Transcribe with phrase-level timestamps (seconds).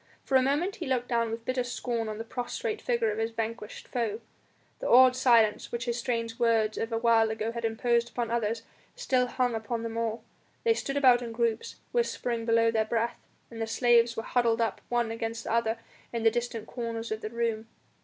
[0.23, 3.29] For a moment he looked down with bitter scorn on the prostrate figure of his
[3.29, 4.19] vanquished foe.
[4.79, 8.33] The awed silence which his strange words of a while ago had imposed upon the
[8.33, 8.63] others,
[8.95, 10.23] still hung upon them all.
[10.63, 13.19] They stood about in groups, whispering below their breath,
[13.51, 15.77] and the slaves were huddled up one against the other
[16.11, 17.67] in the distant corners of the room.